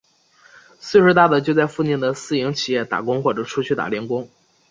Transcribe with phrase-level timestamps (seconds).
[0.79, 4.27] 岁数大的就在附近的私营企业打工或者去打零工。